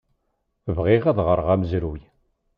[0.75, 2.01] Bɣiɣ ad ɣreɣ amezruy.